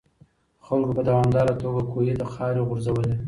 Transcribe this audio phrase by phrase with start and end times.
[0.65, 3.13] خلکو په دوامداره توګه کوهي ته خاورې غورځولې.